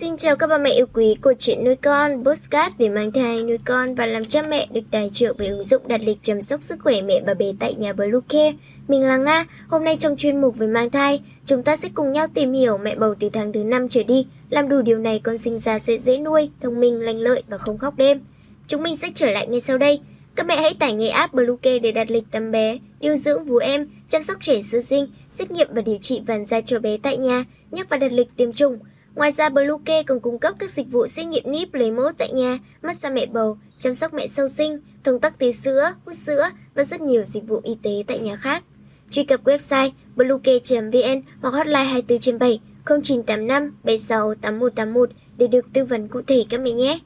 Xin 0.00 0.16
chào 0.16 0.36
các 0.36 0.46
bà 0.46 0.58
mẹ 0.58 0.70
yêu 0.70 0.86
quý 0.92 1.16
của 1.22 1.34
chuyện 1.38 1.64
nuôi 1.64 1.76
con, 1.76 2.24
postcard 2.24 2.76
về 2.78 2.88
mang 2.88 3.12
thai, 3.12 3.42
nuôi 3.42 3.58
con 3.64 3.94
và 3.94 4.06
làm 4.06 4.24
cha 4.24 4.42
mẹ 4.42 4.66
được 4.72 4.80
tài 4.90 5.10
trợ 5.12 5.34
bởi 5.38 5.48
ứng 5.48 5.64
dụng 5.64 5.88
đặt 5.88 6.00
lịch 6.04 6.18
chăm 6.22 6.42
sóc 6.42 6.62
sức 6.62 6.78
khỏe 6.82 7.00
mẹ 7.00 7.20
và 7.26 7.34
bé 7.34 7.52
tại 7.60 7.74
nhà 7.74 7.92
Blue 7.92 8.20
Care. 8.28 8.52
Mình 8.88 9.02
là 9.02 9.16
Nga, 9.16 9.44
hôm 9.68 9.84
nay 9.84 9.96
trong 9.96 10.16
chuyên 10.16 10.40
mục 10.40 10.56
về 10.56 10.66
mang 10.66 10.90
thai, 10.90 11.20
chúng 11.46 11.62
ta 11.62 11.76
sẽ 11.76 11.88
cùng 11.94 12.12
nhau 12.12 12.26
tìm 12.34 12.52
hiểu 12.52 12.78
mẹ 12.78 12.94
bầu 12.94 13.14
từ 13.20 13.28
tháng 13.32 13.52
thứ 13.52 13.62
5 13.62 13.88
trở 13.88 14.02
đi. 14.02 14.26
Làm 14.50 14.68
đủ 14.68 14.82
điều 14.82 14.98
này 14.98 15.20
con 15.24 15.38
sinh 15.38 15.58
ra 15.58 15.78
sẽ 15.78 15.98
dễ 15.98 16.18
nuôi, 16.18 16.50
thông 16.60 16.80
minh, 16.80 17.00
lành 17.00 17.18
lợi 17.18 17.42
và 17.48 17.58
không 17.58 17.78
khóc 17.78 17.96
đêm. 17.96 18.20
Chúng 18.68 18.82
mình 18.82 18.96
sẽ 18.96 19.08
trở 19.14 19.30
lại 19.30 19.46
ngay 19.46 19.60
sau 19.60 19.78
đây. 19.78 20.00
Các 20.34 20.46
mẹ 20.46 20.56
hãy 20.56 20.74
tải 20.74 20.92
ngay 20.92 21.08
app 21.08 21.34
Bluecare 21.34 21.78
để 21.78 21.92
đặt 21.92 22.10
lịch 22.10 22.24
tắm 22.30 22.52
bé, 22.52 22.78
điều 23.00 23.16
dưỡng 23.16 23.44
vú 23.44 23.56
em, 23.56 23.88
chăm 24.08 24.22
sóc 24.22 24.36
trẻ 24.40 24.62
sơ 24.62 24.82
sinh, 24.82 25.06
xét 25.30 25.50
nghiệm 25.50 25.68
và 25.70 25.82
điều 25.82 25.98
trị 26.02 26.20
vàng 26.26 26.46
da 26.46 26.60
cho 26.60 26.78
bé 26.78 26.96
tại 27.02 27.16
nhà, 27.16 27.44
nhắc 27.70 27.88
và 27.88 27.96
đặt 27.96 28.12
lịch 28.12 28.28
tiêm 28.36 28.52
chủng. 28.52 28.78
Ngoài 29.14 29.32
ra, 29.32 29.48
Bluecare 29.48 30.02
còn 30.02 30.20
cung 30.20 30.38
cấp 30.38 30.54
các 30.58 30.70
dịch 30.70 30.86
vụ 30.90 31.06
xét 31.06 31.26
nghiệm 31.26 31.52
níp 31.52 31.74
lấy 31.74 31.90
mẫu 31.90 32.12
tại 32.18 32.32
nhà, 32.32 32.58
massage 32.82 33.14
mẹ 33.14 33.26
bầu, 33.26 33.58
chăm 33.78 33.94
sóc 33.94 34.14
mẹ 34.14 34.28
sau 34.28 34.48
sinh, 34.48 34.80
thông 35.04 35.20
tắc 35.20 35.38
tía 35.38 35.52
sữa, 35.52 35.92
hút 36.06 36.16
sữa 36.16 36.48
và 36.74 36.84
rất 36.84 37.00
nhiều 37.00 37.24
dịch 37.24 37.48
vụ 37.48 37.60
y 37.64 37.76
tế 37.82 38.04
tại 38.06 38.18
nhà 38.18 38.36
khác. 38.36 38.64
Truy 39.10 39.24
cập 39.24 39.44
website 39.44 39.90
bluecare.vn 40.16 41.22
hoặc 41.40 41.50
hotline 41.50 41.84
24 41.84 42.18
trên 42.18 42.38
7 42.38 42.60
0985 42.84 43.76
76 43.84 44.34
8181 44.34 45.10
để 45.36 45.46
được 45.46 45.66
tư 45.72 45.84
vấn 45.84 46.08
cụ 46.08 46.20
thể 46.26 46.44
các 46.50 46.60
mẹ 46.60 46.72
nhé. 46.72 46.98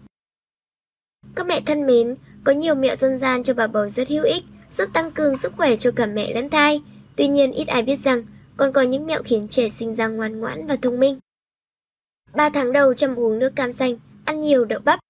Các 1.35 1.47
mẹ 1.47 1.61
thân 1.67 1.87
mến, 1.87 2.15
có 2.45 2.53
nhiều 2.53 2.75
mẹo 2.75 2.97
dân 2.97 3.19
gian 3.19 3.43
cho 3.43 3.55
bà 3.55 3.67
bầu 3.67 3.89
rất 3.89 4.09
hữu 4.09 4.25
ích, 4.25 4.43
giúp 4.71 4.89
tăng 4.93 5.13
cường 5.13 5.37
sức 5.37 5.53
khỏe 5.57 5.77
cho 5.77 5.91
cả 5.91 6.07
mẹ 6.07 6.35
lẫn 6.35 6.51
thai. 6.51 6.83
Tuy 7.17 7.27
nhiên 7.29 7.53
ít 7.53 7.69
ai 7.69 7.83
biết 7.83 7.97
rằng 7.97 8.23
còn 8.57 8.73
có 8.73 8.83
những 8.83 9.07
mẹo 9.07 9.23
khiến 9.23 9.49
trẻ 9.49 9.69
sinh 9.69 9.95
ra 9.95 10.09
ngoan 10.09 10.41
ngoãn 10.41 10.67
và 10.67 10.77
thông 10.77 11.01
minh. 11.01 11.19
3 12.35 12.49
tháng 12.49 12.73
đầu 12.73 12.95
chăm 12.95 13.17
uống 13.17 13.39
nước 13.39 13.57
cam 13.57 13.73
xanh, 13.73 13.97
ăn 14.25 14.41
nhiều 14.41 14.65
đậu 14.65 14.81
bắp. 14.85 15.01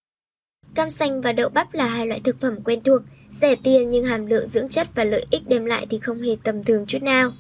Cam 0.74 0.90
xanh 0.90 1.20
và 1.20 1.32
đậu 1.32 1.48
bắp 1.48 1.74
là 1.74 1.86
hai 1.86 2.06
loại 2.06 2.20
thực 2.24 2.40
phẩm 2.40 2.56
quen 2.64 2.80
thuộc, 2.84 3.02
rẻ 3.40 3.56
tiền 3.64 3.90
nhưng 3.90 4.04
hàm 4.04 4.26
lượng 4.26 4.48
dưỡng 4.48 4.68
chất 4.68 4.88
và 4.94 5.04
lợi 5.04 5.26
ích 5.30 5.42
đem 5.48 5.64
lại 5.64 5.86
thì 5.90 5.98
không 5.98 6.20
hề 6.22 6.36
tầm 6.44 6.64
thường 6.64 6.84
chút 6.86 7.02
nào. 7.02 7.32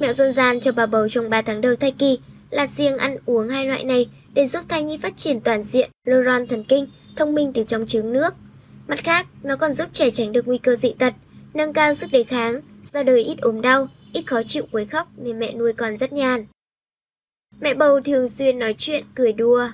Mẹo 0.00 0.12
dân 0.12 0.32
gian 0.32 0.60
cho 0.60 0.72
bà 0.72 0.86
bầu 0.86 1.08
trong 1.08 1.30
3 1.30 1.42
tháng 1.42 1.60
đầu 1.60 1.76
thai 1.76 1.92
kỳ 1.98 2.18
là 2.50 2.66
riêng 2.66 2.98
ăn 2.98 3.16
uống 3.26 3.48
hai 3.48 3.66
loại 3.66 3.84
này 3.84 4.08
để 4.34 4.46
giúp 4.46 4.64
thai 4.68 4.82
nhi 4.82 4.98
phát 4.98 5.16
triển 5.16 5.40
toàn 5.40 5.62
diện, 5.62 5.90
neuron 6.06 6.46
thần 6.46 6.64
kinh, 6.64 6.86
thông 7.16 7.34
minh 7.34 7.52
từ 7.52 7.64
trong 7.64 7.86
trứng 7.86 8.12
nước. 8.12 8.34
Mặt 8.88 8.98
khác, 9.04 9.26
nó 9.42 9.56
còn 9.56 9.72
giúp 9.72 9.88
trẻ 9.92 10.10
tránh 10.10 10.32
được 10.32 10.48
nguy 10.48 10.58
cơ 10.58 10.76
dị 10.76 10.94
tật, 10.98 11.14
nâng 11.54 11.72
cao 11.72 11.94
sức 11.94 12.12
đề 12.12 12.24
kháng, 12.24 12.60
ra 12.84 13.02
đời 13.02 13.24
ít 13.24 13.38
ốm 13.40 13.60
đau, 13.60 13.88
ít 14.12 14.22
khó 14.26 14.42
chịu 14.42 14.66
quấy 14.72 14.84
khóc 14.84 15.08
nên 15.16 15.38
mẹ 15.38 15.54
nuôi 15.54 15.72
con 15.72 15.96
rất 15.96 16.12
nhàn. 16.12 16.46
Mẹ 17.60 17.74
bầu 17.74 18.00
thường 18.00 18.28
xuyên 18.28 18.58
nói 18.58 18.74
chuyện, 18.78 19.04
cười 19.14 19.32
đùa. 19.32 19.68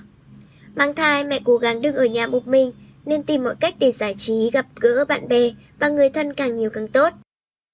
Mang 0.75 0.95
thai, 0.95 1.23
mẹ 1.23 1.39
cố 1.45 1.57
gắng 1.57 1.81
đừng 1.81 1.95
ở 1.95 2.05
nhà 2.05 2.27
một 2.27 2.47
mình, 2.47 2.71
nên 3.05 3.23
tìm 3.23 3.43
mọi 3.43 3.55
cách 3.59 3.75
để 3.79 3.91
giải 3.91 4.15
trí, 4.17 4.49
gặp 4.53 4.65
gỡ 4.75 5.05
bạn 5.05 5.27
bè 5.27 5.51
và 5.79 5.89
người 5.89 6.09
thân 6.09 6.33
càng 6.33 6.55
nhiều 6.55 6.69
càng 6.69 6.87
tốt. 6.87 7.13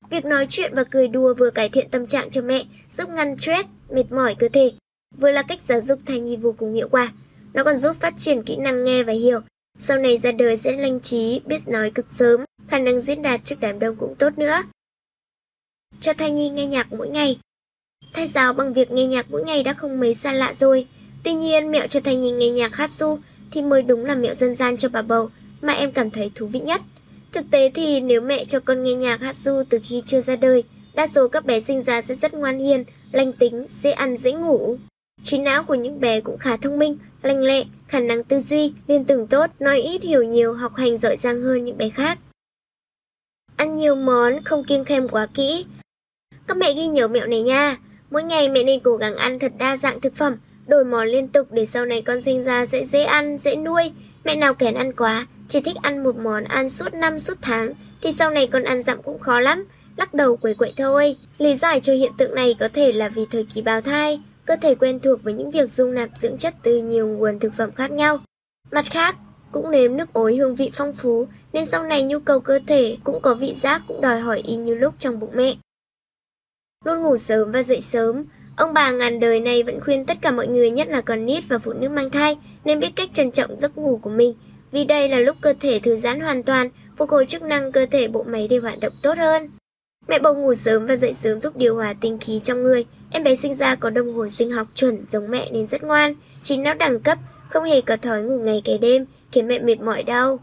Việc 0.10 0.26
nói 0.26 0.48
chuyện 0.50 0.74
và 0.76 0.84
cười 0.84 1.08
đùa 1.08 1.34
vừa 1.34 1.50
cải 1.50 1.70
thiện 1.70 1.90
tâm 1.90 2.08
trạng 2.08 2.32
cho 2.32 2.42
mẹ, 2.42 2.64
giúp 2.92 3.10
ngăn 3.10 3.38
stress, 3.38 3.68
mệt 3.90 4.12
mỏi 4.12 4.36
cơ 4.40 4.50
thể, 4.54 4.72
vừa 5.18 5.32
là 5.32 5.42
cách 5.42 5.60
giáo 5.68 5.82
dục 5.82 6.00
thai 6.06 6.20
nhi 6.20 6.38
vô 6.38 6.56
cùng 6.58 6.74
hiệu 6.74 6.90
quả. 6.90 7.12
Nó 7.54 7.64
còn 7.64 7.78
giúp 7.78 7.96
phát 8.00 8.14
triển 8.18 8.44
kỹ 8.44 8.56
năng 8.56 8.84
nghe 8.84 9.04
và 9.04 9.14
hiểu. 9.14 9.40
Sau 9.80 9.98
này 9.98 10.18
ra 10.18 10.32
đời 10.32 10.58
sẽ 10.58 10.72
lanh 10.72 11.00
trí, 11.00 11.42
biết 11.46 11.68
nói 11.68 11.92
cực 11.92 12.06
sớm, 12.10 12.46
khả 12.68 12.80
năng 12.80 13.02
diễn 13.02 13.22
đạt 13.22 13.42
trước 13.44 13.56
đám 13.60 13.80
đông 13.80 13.96
cũng 13.96 14.16
tốt 14.16 14.38
nữa. 14.38 14.64
Cho 16.00 16.14
thai 16.14 16.32
nhi 16.32 16.50
nghe 16.50 16.66
nhạc 16.66 16.94
mỗi 16.94 17.10
ngày. 17.10 17.40
Thay 18.14 18.28
giáo 18.28 18.54
bằng 18.54 18.74
việc 18.74 18.92
nghe 18.92 19.06
nhạc 19.06 19.32
mỗi 19.32 19.44
ngày 19.44 19.64
đã 19.64 19.74
không 19.74 20.00
mấy 20.00 20.14
xa 20.14 20.32
lạ 20.32 20.54
rồi. 20.60 20.88
Tuy 21.24 21.34
nhiên, 21.34 21.72
mẹo 21.72 21.88
cho 21.88 22.00
thầy 22.00 22.16
nhìn 22.16 22.40
nghe 22.40 22.50
nhạc 22.50 22.76
hát 22.76 22.90
su 22.90 23.20
thì 23.52 23.62
mới 23.62 23.82
đúng 23.82 24.06
là 24.06 24.16
mẹo 24.16 24.36
dân 24.36 24.56
gian 24.56 24.78
cho 24.78 24.90
bà 24.90 25.02
bầu 25.02 25.30
mà 25.62 25.74
em 25.74 25.92
cảm 25.92 26.12
thấy 26.12 26.32
thú 26.36 26.48
vị 26.48 26.60
nhất. 26.60 26.82
Thực 27.32 27.46
tế 27.52 27.70
thì 27.70 28.00
nếu 28.00 28.22
mẹ 28.22 28.46
cho 28.46 28.60
con 28.60 28.84
nghe 28.84 28.94
nhạc 28.94 29.22
hát 29.22 29.36
du 29.36 29.64
từ 29.70 29.80
khi 29.84 30.04
chưa 30.06 30.22
ra 30.22 30.36
đời, 30.36 30.64
đa 30.94 31.08
số 31.08 31.28
các 31.28 31.46
bé 31.46 31.62
sinh 31.62 31.84
ra 31.84 32.02
sẽ 32.02 32.16
rất 32.16 32.34
ngoan 32.34 32.60
hiền, 32.60 32.84
lành 33.12 33.34
tính, 33.34 33.66
dễ 33.82 33.92
ăn, 33.92 34.18
dễ 34.18 34.32
ngủ. 34.32 34.78
Trí 35.24 35.38
não 35.38 35.64
của 35.64 35.76
những 35.76 36.00
bé 36.00 36.22
cũng 36.22 36.38
khá 36.38 36.58
thông 36.58 36.80
minh, 36.80 36.98
lành 37.22 37.44
lẹ, 37.44 37.64
khả 37.88 38.00
năng 38.00 38.24
tư 38.24 38.40
duy, 38.40 38.74
liên 38.88 39.06
tưởng 39.06 39.28
tốt, 39.28 39.50
nói 39.60 39.82
ít 39.82 40.04
hiểu 40.04 40.24
nhiều, 40.24 40.54
học 40.54 40.76
hành 40.76 40.98
giỏi 40.98 41.18
giang 41.18 41.42
hơn 41.42 41.66
những 41.66 41.78
bé 41.78 41.90
khác. 41.90 42.20
Ăn 43.56 43.76
nhiều 43.76 43.96
món, 43.96 44.44
không 44.44 44.64
kiêng 44.64 44.86
khem 44.86 45.10
quá 45.10 45.28
kỹ. 45.34 45.66
Các 46.48 46.58
mẹ 46.58 46.74
ghi 46.74 46.88
nhớ 46.88 47.08
mẹo 47.08 47.28
này 47.28 47.42
nha. 47.42 47.78
Mỗi 48.10 48.24
ngày 48.24 48.50
mẹ 48.50 48.64
nên 48.64 48.80
cố 48.80 48.96
gắng 48.96 49.16
ăn 49.16 49.40
thật 49.40 49.52
đa 49.58 49.78
dạng 49.78 50.02
thực 50.02 50.16
phẩm, 50.16 50.36
đổi 50.68 50.86
món 50.86 51.08
liên 51.08 51.28
tục 51.28 51.48
để 51.52 51.66
sau 51.66 51.86
này 51.86 52.02
con 52.02 52.22
sinh 52.22 52.44
ra 52.44 52.66
sẽ 52.66 52.86
dễ 52.86 53.04
ăn, 53.04 53.38
dễ 53.38 53.56
nuôi. 53.56 53.92
Mẹ 54.24 54.36
nào 54.36 54.54
kén 54.54 54.74
ăn 54.74 54.94
quá, 54.94 55.28
chỉ 55.48 55.62
thích 55.62 55.76
ăn 55.82 56.04
một 56.04 56.18
món 56.18 56.44
ăn 56.44 56.70
suốt 56.70 56.94
năm 56.94 57.20
suốt 57.20 57.38
tháng, 57.42 57.74
thì 58.02 58.12
sau 58.12 58.30
này 58.30 58.48
con 58.48 58.64
ăn 58.64 58.84
dặm 58.84 59.02
cũng 59.04 59.20
khó 59.20 59.40
lắm, 59.40 59.66
lắc 59.98 60.14
đầu 60.14 60.38
quấy 60.38 60.54
quậy 60.54 60.74
thôi. 60.78 61.16
Lý 61.38 61.58
giải 61.58 61.80
cho 61.80 61.94
hiện 61.94 62.12
tượng 62.18 62.36
này 62.36 62.56
có 62.60 62.68
thể 62.74 62.92
là 62.92 63.10
vì 63.10 63.26
thời 63.32 63.46
kỳ 63.54 63.62
bào 63.62 63.82
thai, 63.82 64.22
cơ 64.46 64.56
thể 64.62 64.76
quen 64.76 65.00
thuộc 65.00 65.24
với 65.24 65.34
những 65.34 65.52
việc 65.52 65.72
dung 65.72 65.94
nạp 65.94 66.10
dưỡng 66.16 66.38
chất 66.38 66.56
từ 66.64 66.78
nhiều 66.78 67.08
nguồn 67.08 67.40
thực 67.40 67.54
phẩm 67.54 67.72
khác 67.72 67.92
nhau. 67.92 68.20
Mặt 68.72 68.86
khác, 68.92 69.16
cũng 69.52 69.72
nếm 69.72 69.98
nước 69.98 70.14
ối 70.14 70.36
hương 70.36 70.56
vị 70.56 70.72
phong 70.74 70.94
phú, 70.94 71.28
nên 71.54 71.66
sau 71.66 71.84
này 71.84 72.04
nhu 72.04 72.20
cầu 72.20 72.40
cơ 72.40 72.60
thể 72.68 72.98
cũng 73.04 73.22
có 73.22 73.36
vị 73.36 73.54
giác 73.54 73.82
cũng 73.88 74.02
đòi 74.02 74.20
hỏi 74.20 74.42
y 74.46 74.56
như 74.56 74.76
lúc 74.76 74.94
trong 74.98 75.20
bụng 75.20 75.32
mẹ. 75.34 75.54
Luôn 76.88 77.02
ngủ 77.02 77.18
sớm 77.18 77.52
và 77.52 77.64
dậy 77.64 77.82
sớm, 77.82 78.26
ông 78.58 78.74
bà 78.74 78.92
ngàn 78.92 79.20
đời 79.20 79.40
này 79.40 79.64
vẫn 79.64 79.80
khuyên 79.82 80.06
tất 80.06 80.18
cả 80.22 80.32
mọi 80.32 80.48
người 80.48 80.70
nhất 80.70 80.88
là 80.88 81.02
con 81.02 81.26
nít 81.26 81.44
và 81.50 81.60
phụ 81.60 81.74
nữ 81.74 81.90
mang 81.90 82.10
thai 82.10 82.38
nên 82.66 82.80
biết 82.80 82.90
cách 82.96 83.10
trân 83.14 83.32
trọng 83.32 83.60
giấc 83.60 83.78
ngủ 83.78 84.00
của 84.02 84.10
mình, 84.10 84.34
vì 84.72 84.84
đây 84.84 85.10
là 85.10 85.20
lúc 85.20 85.38
cơ 85.42 85.54
thể 85.60 85.80
thư 85.80 86.00
giãn 86.00 86.20
hoàn 86.20 86.44
toàn, 86.44 86.70
phục 86.98 87.10
hồi 87.10 87.26
chức 87.26 87.42
năng 87.42 87.72
cơ 87.72 87.86
thể 87.92 88.08
bộ 88.08 88.24
máy 88.24 88.48
để 88.48 88.58
hoạt 88.58 88.80
động 88.80 88.94
tốt 89.04 89.18
hơn. 89.18 89.50
Mẹ 90.08 90.20
bầu 90.20 90.36
ngủ 90.36 90.54
sớm 90.54 90.86
và 90.86 90.96
dậy 90.96 91.16
sớm 91.24 91.42
giúp 91.42 91.58
điều 91.58 91.76
hòa 91.76 91.94
tinh 92.02 92.18
khí 92.22 92.40
trong 92.44 92.64
người. 92.64 92.86
Em 93.12 93.24
bé 93.24 93.36
sinh 93.36 93.56
ra 93.56 93.76
có 93.76 93.90
đồng 93.90 94.14
hồ 94.14 94.28
sinh 94.28 94.52
học 94.52 94.68
chuẩn 94.76 95.06
giống 95.12 95.30
mẹ 95.30 95.52
nên 95.52 95.68
rất 95.68 95.84
ngoan, 95.84 96.16
trí 96.44 96.58
não 96.58 96.74
đẳng 96.74 97.00
cấp, 97.00 97.18
không 97.50 97.64
hề 97.64 97.82
có 97.82 97.98
thói 97.98 98.22
ngủ 98.22 98.40
ngày 98.40 98.62
kể 98.64 98.78
đêm, 98.78 99.06
khiến 99.32 99.48
mẹ 99.48 99.60
mệt 99.60 99.82
mỏi 99.82 100.04
đâu. 100.04 100.40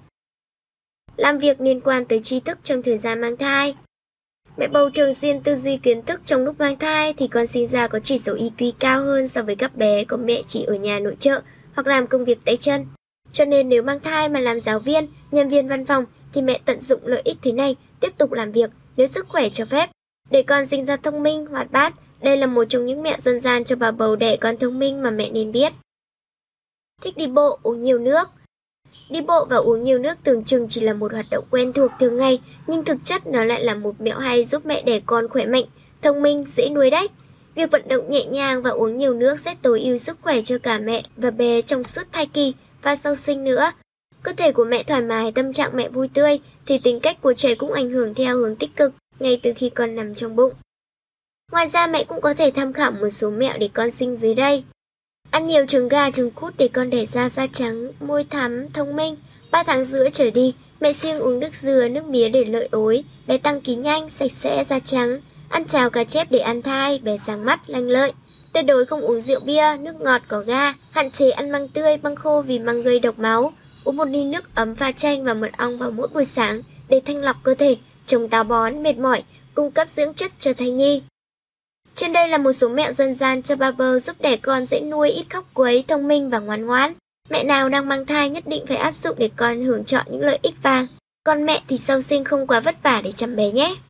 Làm 1.17 1.39
việc 1.39 1.61
liên 1.61 1.81
quan 1.81 2.05
tới 2.05 2.21
tri 2.21 2.41
thức 2.41 2.59
trong 2.63 2.83
thời 2.83 2.99
gian 2.99 3.21
mang 3.21 3.37
thai. 3.37 3.75
Mẹ 4.57 4.69
bầu 4.69 4.91
thường 4.91 5.15
xuyên 5.15 5.41
tư 5.41 5.57
duy 5.57 5.77
kiến 5.77 6.03
thức 6.03 6.21
trong 6.25 6.45
lúc 6.45 6.59
mang 6.59 6.77
thai 6.77 7.13
thì 7.13 7.29
con 7.29 7.47
sinh 7.47 7.69
ra 7.69 7.89
có 7.89 8.01
chỉ 8.01 8.19
số 8.19 8.35
IQ 8.35 8.73
cao 8.79 9.05
hơn 9.05 9.29
so 9.29 9.43
với 9.43 9.57
các 9.57 9.77
bé 9.77 10.05
có 10.05 10.17
mẹ 10.17 10.43
chỉ 10.47 10.65
ở 10.65 10.75
nhà 10.75 10.99
nội 10.99 11.17
trợ 11.19 11.41
hoặc 11.75 11.87
làm 11.87 12.07
công 12.07 12.25
việc 12.25 12.39
tay 12.45 12.57
chân. 12.57 12.87
Cho 13.33 13.45
nên 13.45 13.69
nếu 13.69 13.83
mang 13.83 14.01
thai 14.01 14.29
mà 14.29 14.41
làm 14.41 14.61
giáo 14.61 14.79
viên, 14.79 15.07
nhân 15.31 15.49
viên 15.49 15.69
văn 15.69 15.87
phòng 15.87 16.05
thì 16.33 16.43
mẹ 16.43 16.61
tận 16.65 16.81
dụng 16.81 17.01
lợi 17.05 17.23
ích 17.25 17.37
thế 17.43 17.53
này, 17.53 17.77
tiếp 18.01 18.19
tục 18.19 18.33
làm 18.33 18.53
việc 18.53 18.71
nếu 18.97 19.07
sức 19.07 19.29
khỏe 19.29 19.49
cho 19.49 19.65
phép. 19.65 19.91
Để 20.31 20.43
con 20.43 20.67
sinh 20.67 20.85
ra 20.85 20.97
thông 20.97 21.23
minh, 21.23 21.47
hoạt 21.47 21.71
bát, 21.73 21.95
đây 22.21 22.37
là 22.37 22.47
một 22.47 22.65
trong 22.69 22.87
những 22.87 23.03
mẹo 23.03 23.17
dân 23.19 23.41
gian 23.41 23.65
cho 23.65 23.77
bà 23.77 23.91
bầu 23.91 24.17
đẻ 24.17 24.37
con 24.37 24.57
thông 24.57 24.79
minh 24.79 25.03
mà 25.03 25.11
mẹ 25.11 25.31
nên 25.31 25.53
biết. 25.53 25.73
Thích 27.03 27.17
đi 27.17 27.27
bộ, 27.27 27.59
uống 27.63 27.81
nhiều 27.81 27.99
nước. 27.99 28.29
Đi 29.11 29.21
bộ 29.21 29.45
và 29.45 29.57
uống 29.57 29.83
nhiều 29.83 29.99
nước 29.99 30.15
tưởng 30.25 30.45
chừng 30.45 30.69
chỉ 30.69 30.81
là 30.81 30.95
một 30.95 31.13
hoạt 31.13 31.27
động 31.31 31.45
quen 31.51 31.73
thuộc 31.73 31.91
thường 32.01 32.17
ngày, 32.17 32.41
nhưng 32.67 32.85
thực 32.85 32.97
chất 33.05 33.27
nó 33.27 33.45
lại 33.45 33.65
là 33.65 33.75
một 33.75 34.01
mẹo 34.01 34.19
hay 34.19 34.45
giúp 34.45 34.67
mẹ 34.67 34.83
đẻ 34.83 35.01
con 35.07 35.29
khỏe 35.29 35.47
mạnh, 35.47 35.65
thông 36.03 36.23
minh, 36.23 36.45
dễ 36.57 36.69
nuôi 36.69 36.91
đấy. 36.91 37.09
Việc 37.55 37.71
vận 37.71 37.89
động 37.89 38.11
nhẹ 38.11 38.25
nhàng 38.25 38.63
và 38.63 38.71
uống 38.71 38.97
nhiều 38.97 39.15
nước 39.15 39.41
sẽ 39.41 39.55
tối 39.63 39.81
ưu 39.81 39.97
sức 39.97 40.19
khỏe 40.23 40.41
cho 40.43 40.59
cả 40.59 40.79
mẹ 40.79 41.03
và 41.17 41.31
bé 41.31 41.63
trong 41.63 41.85
suốt 41.85 42.03
thai 42.13 42.27
kỳ 42.27 42.55
và 42.83 42.97
sau 42.97 43.15
sinh 43.15 43.45
nữa. 43.45 43.73
Cơ 44.23 44.33
thể 44.33 44.53
của 44.53 44.65
mẹ 44.65 44.83
thoải 44.83 45.03
mái, 45.03 45.33
tâm 45.33 45.53
trạng 45.53 45.77
mẹ 45.77 45.89
vui 45.89 46.09
tươi 46.09 46.39
thì 46.67 46.79
tính 46.79 47.01
cách 47.01 47.23
của 47.23 47.35
trẻ 47.35 47.55
cũng 47.55 47.73
ảnh 47.73 47.91
hưởng 47.91 48.15
theo 48.15 48.37
hướng 48.37 48.57
tích 48.57 48.77
cực 48.77 48.93
ngay 49.21 49.41
từ 49.43 49.53
khi 49.57 49.71
con 49.71 49.95
nằm 49.95 50.15
trong 50.15 50.37
bụng. 50.37 50.53
Ngoài 51.53 51.69
ra 51.73 51.87
mẹ 51.87 52.05
cũng 52.05 52.21
có 52.21 52.35
thể 52.35 52.51
tham 52.51 52.73
khảo 52.73 52.91
một 52.91 53.09
số 53.09 53.31
mẹo 53.31 53.59
để 53.59 53.69
con 53.73 53.91
sinh 53.91 54.17
dưới 54.17 54.35
đây. 54.35 54.65
Ăn 55.35 55.47
nhiều 55.47 55.67
trứng 55.67 55.89
gà, 55.89 56.11
trứng 56.11 56.31
cút 56.31 56.55
để 56.59 56.69
con 56.69 56.91
đẻ 56.91 57.07
ra 57.07 57.29
da 57.29 57.47
trắng, 57.47 57.93
môi 58.01 58.25
thắm, 58.25 58.69
thông 58.73 58.97
minh. 58.97 59.17
3 59.51 59.63
tháng 59.63 59.85
rưỡi 59.85 60.11
trở 60.11 60.31
đi, 60.31 60.55
mẹ 60.81 60.93
siêng 60.93 61.19
uống 61.19 61.41
nước 61.41 61.55
dừa, 61.63 61.89
nước 61.89 62.05
mía 62.07 62.29
để 62.29 62.45
lợi 62.45 62.69
ối, 62.71 63.05
bé 63.27 63.39
tăng 63.39 63.61
ký 63.61 63.75
nhanh, 63.75 64.11
sạch 64.11 64.31
sẽ, 64.33 64.65
da 64.65 64.79
trắng. 64.79 65.21
Ăn 65.49 65.65
cháo 65.65 65.91
cá 65.91 66.05
chép 66.05 66.31
để 66.31 66.39
ăn 66.39 66.63
thai, 66.63 66.99
bé 66.99 67.17
sáng 67.27 67.45
mắt, 67.45 67.61
lanh 67.67 67.89
lợi. 67.89 68.13
Tuyệt 68.53 68.67
đối 68.67 68.85
không 68.85 69.01
uống 69.01 69.21
rượu 69.21 69.41
bia, 69.41 69.77
nước 69.81 70.01
ngọt 70.01 70.23
có 70.29 70.41
ga, 70.41 70.73
hạn 70.91 71.11
chế 71.11 71.31
ăn 71.31 71.51
măng 71.51 71.69
tươi, 71.69 71.97
măng 71.97 72.17
khô 72.17 72.43
vì 72.43 72.59
măng 72.59 72.83
gây 72.83 73.01
độc 73.01 73.19
máu. 73.19 73.53
Uống 73.85 73.97
một 73.97 74.09
ly 74.09 74.25
nước 74.25 74.55
ấm 74.55 74.75
pha 74.75 74.93
chanh 74.93 75.25
và 75.25 75.35
mật 75.35 75.51
ong 75.59 75.79
vào 75.79 75.91
mỗi 75.91 76.09
buổi 76.09 76.25
sáng 76.25 76.63
để 76.89 77.01
thanh 77.07 77.23
lọc 77.23 77.37
cơ 77.43 77.55
thể, 77.55 77.77
chống 78.07 78.29
táo 78.29 78.45
bón, 78.45 78.83
mệt 78.83 78.99
mỏi, 78.99 79.23
cung 79.55 79.71
cấp 79.71 79.89
dưỡng 79.89 80.15
chất 80.15 80.33
cho 80.39 80.53
thai 80.53 80.71
nhi. 80.71 81.03
Trên 81.95 82.13
đây 82.13 82.29
là 82.29 82.39
một 82.39 82.53
số 82.53 82.69
mẹo 82.69 82.93
dân 82.93 83.15
gian 83.15 83.43
cho 83.43 83.57
ba 83.57 83.71
bơ 83.71 83.99
giúp 83.99 84.17
đẻ 84.21 84.37
con 84.37 84.67
dễ 84.67 84.81
nuôi 84.81 85.11
ít 85.11 85.25
khóc 85.31 85.45
quấy, 85.55 85.85
thông 85.89 86.09
minh 86.09 86.31
và 86.31 86.39
ngoan 86.39 86.67
ngoãn. 86.67 86.93
Mẹ 87.31 87.45
nào 87.45 87.69
đang 87.69 87.89
mang 87.89 88.07
thai 88.07 88.31
nhất 88.31 88.47
định 88.47 88.67
phải 88.67 88.77
áp 88.77 88.95
dụng 88.95 89.17
để 89.19 89.31
con 89.37 89.63
hưởng 89.63 89.85
chọn 89.85 90.07
những 90.11 90.21
lợi 90.21 90.39
ích 90.43 90.55
vàng. 90.63 90.87
Còn 91.25 91.47
mẹ 91.47 91.61
thì 91.69 91.79
sau 91.79 92.03
sinh 92.03 92.25
không 92.25 92.47
quá 92.47 92.61
vất 92.61 92.83
vả 92.83 93.01
để 93.05 93.13
chăm 93.13 93.37
bé 93.37 93.51
nhé. 93.51 93.75